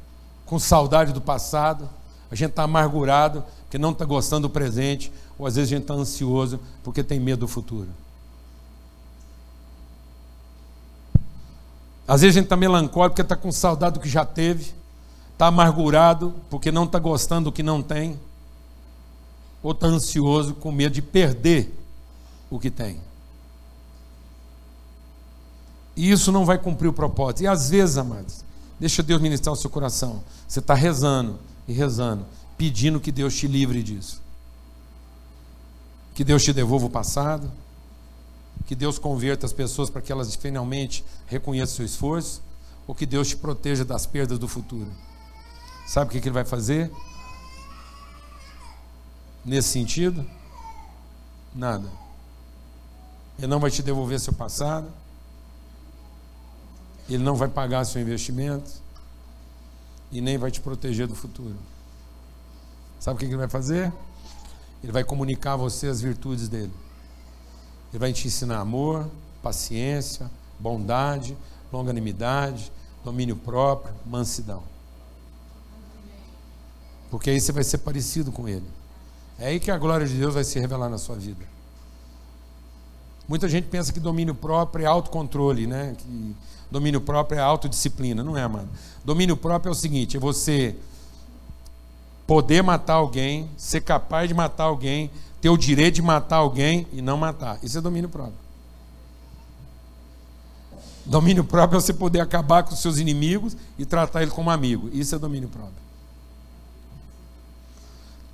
[0.46, 1.88] com saudade do passado,
[2.30, 5.82] a gente está amargurado porque não está gostando do presente, ou às vezes a gente
[5.82, 7.88] está ansioso porque tem medo do futuro.
[12.06, 14.74] Às vezes a gente está melancólico porque está com saudade do que já teve,
[15.32, 18.20] está amargurado porque não está gostando do que não tem,
[19.62, 21.74] ou está ansioso com medo de perder
[22.50, 23.00] o que tem.
[25.96, 27.42] E isso não vai cumprir o propósito.
[27.42, 28.43] E às vezes, amados,
[28.78, 30.22] Deixa Deus ministrar o seu coração.
[30.46, 32.26] Você está rezando e rezando,
[32.58, 34.20] pedindo que Deus te livre disso.
[36.14, 37.50] Que Deus te devolva o passado.
[38.66, 42.42] Que Deus converta as pessoas para que elas finalmente reconheçam o seu esforço.
[42.86, 44.90] Ou que Deus te proteja das perdas do futuro.
[45.86, 46.90] Sabe o que, que Ele vai fazer?
[49.44, 50.24] Nesse sentido?
[51.54, 51.88] Nada.
[53.38, 54.88] Ele não vai te devolver seu passado
[57.08, 58.70] ele não vai pagar seu investimento
[60.10, 61.56] e nem vai te proteger do futuro.
[62.98, 63.92] Sabe o que ele vai fazer?
[64.82, 66.72] Ele vai comunicar a você as virtudes dele.
[67.90, 69.08] Ele vai te ensinar amor,
[69.42, 71.36] paciência, bondade,
[71.72, 72.72] longanimidade,
[73.04, 74.62] domínio próprio, mansidão.
[77.10, 78.66] Porque aí você vai ser parecido com ele.
[79.38, 81.44] É aí que a glória de Deus vai se revelar na sua vida.
[83.28, 85.94] Muita gente pensa que domínio próprio é autocontrole, né?
[85.96, 86.36] Que
[86.74, 88.24] domínio próprio é autodisciplina.
[88.24, 88.68] Não é, amado.
[89.04, 90.74] Domínio próprio é o seguinte: é você
[92.26, 95.08] poder matar alguém, ser capaz de matar alguém,
[95.40, 97.58] ter o direito de matar alguém e não matar.
[97.62, 98.44] Isso é domínio próprio.
[101.06, 104.90] Domínio próprio é você poder acabar com os seus inimigos e tratar eles como amigo.
[104.92, 105.84] Isso é domínio próprio.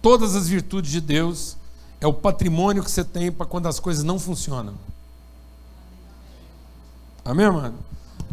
[0.01, 1.59] Todas as virtudes de Deus
[2.01, 4.75] é o patrimônio que você tem para quando as coisas não funcionam.
[7.23, 7.91] Amém, mano?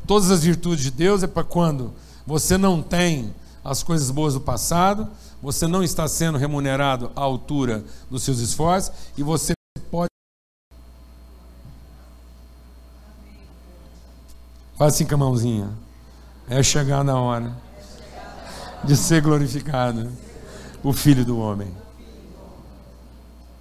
[0.08, 1.94] Todas as virtudes de Deus é para quando
[2.26, 5.10] você não tem as coisas boas do passado,
[5.42, 9.52] você não está sendo remunerado à altura dos seus esforços e você
[9.92, 10.10] pode.
[14.78, 15.70] Faz assim com a mãozinha.
[16.50, 17.54] É chegar na hora
[18.86, 20.10] de ser glorificado
[20.82, 21.70] o Filho do Homem.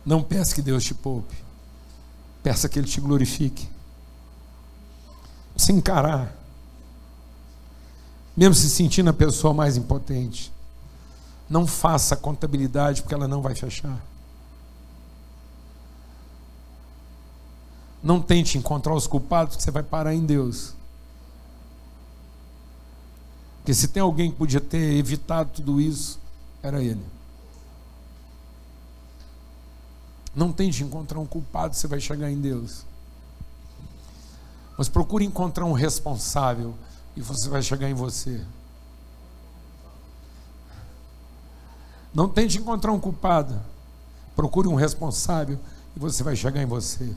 [0.04, 1.34] Não peça que Deus te poupe.
[2.44, 3.68] Peça que Ele te glorifique.
[5.56, 6.32] Se encarar.
[8.36, 10.52] Mesmo se sentindo a pessoa mais impotente.
[11.48, 13.98] Não faça a contabilidade porque ela não vai fechar.
[18.02, 20.74] Não tente encontrar os culpados, porque você vai parar em Deus.
[23.58, 26.20] Porque se tem alguém que podia ter evitado tudo isso,
[26.62, 27.02] era Ele.
[30.36, 32.85] Não tente encontrar um culpado, você vai chegar em Deus.
[34.76, 36.74] Mas procure encontrar um responsável
[37.16, 38.40] e você vai chegar em você.
[42.12, 43.60] Não tente encontrar um culpado.
[44.34, 45.58] Procure um responsável
[45.94, 47.14] e você vai chegar em você.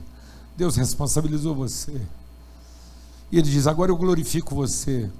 [0.56, 2.00] Deus responsabilizou você.
[3.30, 5.10] E ele diz: Agora eu glorifico você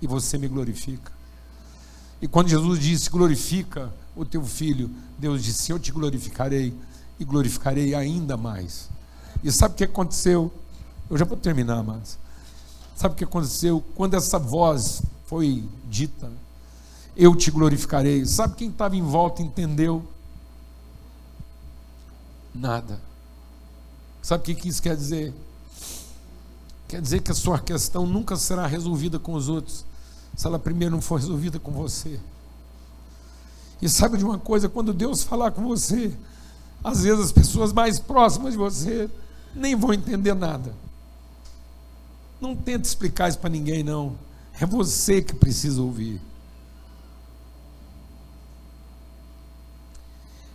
[0.00, 1.12] e você me glorifica.
[2.20, 6.74] E quando Jesus disse: Glorifica o teu filho, Deus disse: Eu te glorificarei
[7.18, 8.88] e glorificarei ainda mais.
[9.42, 10.52] E sabe o que aconteceu?
[11.12, 12.18] Eu já vou terminar, mas
[13.02, 13.82] Sabe o que aconteceu?
[13.96, 16.30] Quando essa voz foi dita,
[17.16, 18.24] eu te glorificarei.
[18.24, 20.06] Sabe quem estava em volta entendeu?
[22.54, 23.00] Nada.
[24.22, 25.34] Sabe o que isso quer dizer?
[26.86, 29.84] Quer dizer que a sua questão nunca será resolvida com os outros,
[30.36, 32.20] se ela primeiro não for resolvida com você.
[33.80, 36.14] E sabe de uma coisa, quando Deus falar com você,
[36.84, 39.10] às vezes as pessoas mais próximas de você
[39.54, 40.72] nem vão entender nada.
[42.42, 44.16] Não tenta explicar isso para ninguém, não.
[44.60, 46.20] É você que precisa ouvir.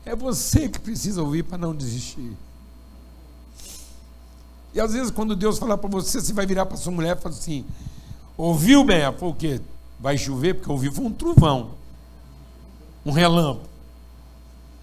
[0.06, 2.36] É você que precisa ouvir para não desistir.
[4.74, 7.22] E às vezes, quando Deus falar para você, você vai virar para sua mulher e
[7.22, 7.66] falar assim:
[8.38, 8.86] Ouviu?
[8.92, 9.62] Ela falou o quê?
[9.98, 10.56] Vai chover?
[10.56, 11.72] Porque ouviu foi um trovão
[13.06, 13.67] um relâmpago.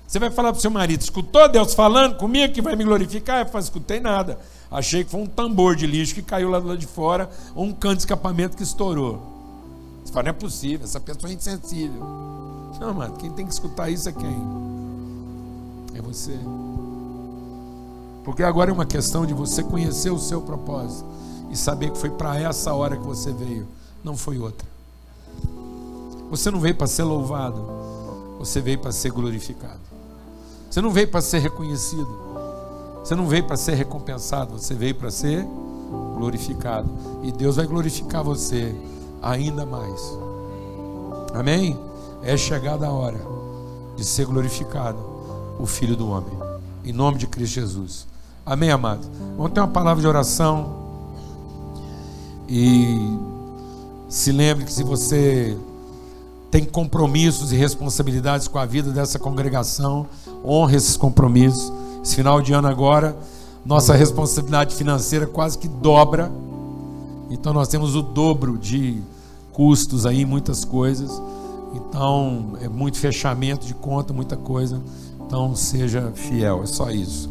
[0.07, 3.41] Você vai falar para o seu marido: escutou Deus falando comigo que vai me glorificar?
[3.41, 4.39] Eu falo: escutei nada.
[4.71, 7.65] Achei que foi um tambor de lixo que caiu lá do lado de fora, ou
[7.65, 9.23] um cano de escapamento que estourou.
[10.05, 12.01] Você fala: não é possível, essa pessoa é insensível.
[12.81, 14.37] Não, mano, quem tem que escutar isso é quem?
[15.95, 16.39] É você.
[18.25, 21.07] Porque agora é uma questão de você conhecer o seu propósito
[21.51, 23.69] e saber que foi para essa hora que você veio,
[24.03, 24.67] não foi outra.
[26.31, 27.65] Você não veio para ser louvado,
[28.39, 29.94] você veio para ser glorificado.
[30.75, 32.09] Você não veio para ser reconhecido.
[32.99, 34.59] Você não veio para ser recompensado.
[34.59, 35.47] Você veio para ser
[36.17, 36.91] glorificado.
[37.23, 38.75] E Deus vai glorificar você
[39.23, 40.01] ainda mais.
[41.33, 41.79] Amém?
[42.25, 43.21] É chegada a hora
[43.95, 44.99] de ser glorificado
[45.61, 46.37] o Filho do Homem.
[46.85, 48.05] Em nome de Cristo Jesus.
[48.45, 49.09] Amém, amado?
[49.37, 50.75] Vamos ter uma palavra de oração.
[52.49, 53.17] E
[54.09, 55.57] se lembre que se você
[56.55, 60.07] tem compromissos e responsabilidades com a vida dessa congregação,
[60.45, 61.73] honre esses compromissos.
[62.03, 63.17] Esse final de ano agora,
[63.65, 66.31] nossa responsabilidade financeira quase que dobra.
[67.31, 69.01] Então nós temos o dobro de
[69.53, 71.21] custos aí, muitas coisas.
[71.75, 74.81] Então é muito fechamento de conta, muita coisa.
[75.27, 77.31] Então seja fiel, é só isso.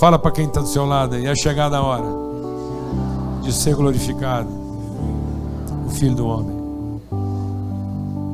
[0.00, 2.06] Fala para quem está do seu lado aí, é chegada a hora
[3.42, 4.48] de ser glorificado,
[5.86, 6.62] o Filho do Homem.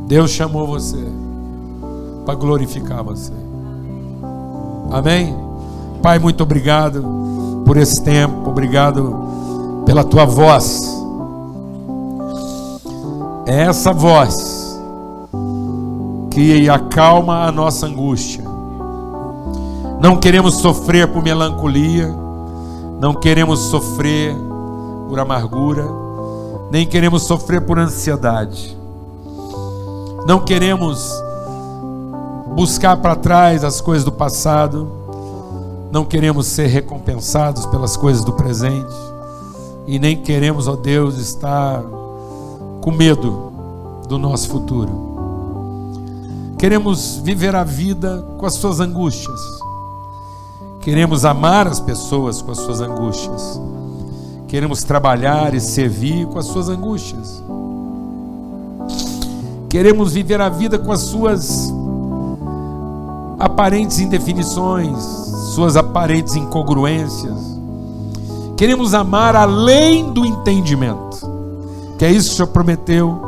[0.06, 1.17] Deus chamou você
[2.28, 3.32] para glorificar você.
[4.90, 5.34] Amém?
[6.02, 7.02] Pai, muito obrigado
[7.64, 10.94] por esse tempo, obrigado pela tua voz.
[13.46, 14.78] É essa voz
[16.30, 18.44] que acalma a nossa angústia.
[19.98, 22.14] Não queremos sofrer por melancolia,
[23.00, 24.36] não queremos sofrer
[25.08, 25.86] por amargura,
[26.70, 28.76] nem queremos sofrer por ansiedade.
[30.26, 31.26] Não queremos
[32.54, 34.88] buscar para trás as coisas do passado.
[35.90, 38.94] Não queremos ser recompensados pelas coisas do presente.
[39.86, 41.82] E nem queremos, ó Deus, estar
[42.80, 43.52] com medo
[44.08, 45.08] do nosso futuro.
[46.58, 49.40] Queremos viver a vida com as suas angústias.
[50.80, 53.60] Queremos amar as pessoas com as suas angústias.
[54.48, 57.42] Queremos trabalhar e servir com as suas angústias.
[59.68, 61.70] Queremos viver a vida com as suas
[63.38, 64.98] aparentes indefinições,
[65.54, 67.38] suas aparentes incongruências.
[68.56, 71.28] Queremos amar além do entendimento.
[71.98, 73.20] Que é isso que o Senhor prometeu,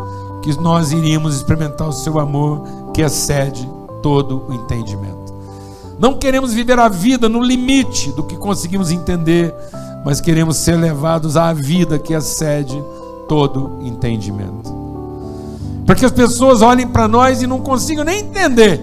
[0.42, 3.68] que nós iríamos experimentar o seu amor que excede
[4.02, 5.34] todo o entendimento.
[5.98, 9.54] Não queremos viver a vida no limite do que conseguimos entender,
[10.04, 12.82] mas queremos ser levados à vida que excede
[13.28, 14.80] todo entendimento
[15.90, 18.80] para que as pessoas olhem para nós e não consigam nem entender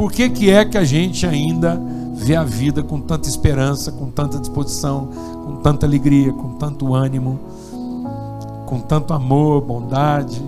[0.00, 1.78] por que, que é que a gente ainda
[2.14, 5.10] vê a vida com tanta esperança, com tanta disposição,
[5.44, 7.38] com tanta alegria, com tanto ânimo,
[8.64, 10.42] com tanto amor, bondade,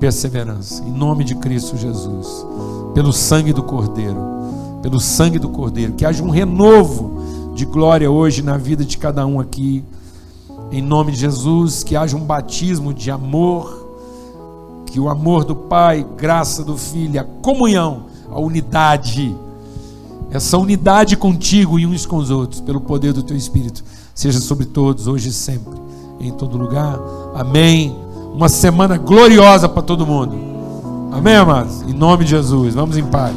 [0.00, 0.82] perseverança.
[0.82, 2.44] Em nome de Cristo Jesus,
[2.94, 4.18] pelo sangue do Cordeiro,
[4.82, 9.24] pelo sangue do Cordeiro, que haja um renovo de glória hoje na vida de cada
[9.24, 9.84] um aqui.
[10.72, 13.84] Em nome de Jesus, que haja um batismo de amor
[14.86, 19.34] que o amor do Pai, graça do Filho, a comunhão, a unidade,
[20.30, 24.66] essa unidade contigo e uns com os outros, pelo poder do teu Espírito, seja sobre
[24.66, 25.72] todos, hoje e sempre,
[26.18, 26.98] em todo lugar.
[27.34, 27.96] Amém.
[28.34, 30.36] Uma semana gloriosa para todo mundo.
[31.12, 31.82] Amém, amados?
[31.82, 32.74] Em nome de Jesus.
[32.74, 33.34] Vamos em paz.